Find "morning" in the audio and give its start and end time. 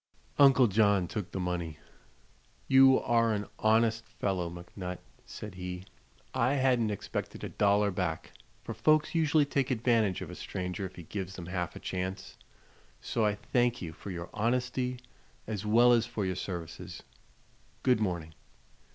17.99-18.33